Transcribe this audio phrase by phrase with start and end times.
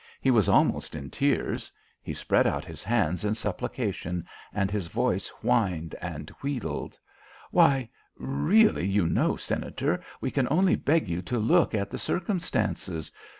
[0.19, 5.27] He was almost in tears; he spread out his hands in supplication, and his voice
[5.43, 6.97] whined and wheedled.
[7.51, 13.11] "Why, really, you know, Senator, we can only beg you to look at the circumstances.